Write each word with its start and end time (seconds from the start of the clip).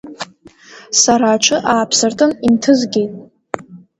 Сара 1.01 1.27
аҽы 1.35 1.57
ааԥсыртын, 1.71 2.31
инҭызгеит. 2.47 3.13